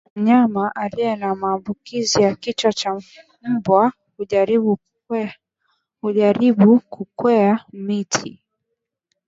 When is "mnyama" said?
0.15-0.71